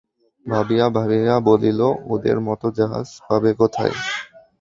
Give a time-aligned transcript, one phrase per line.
[0.45, 1.79] ভাবিয়া ভাবিয়া বলিল,
[2.13, 3.95] ওদের মতো জাহাজ পাবে কোথায়?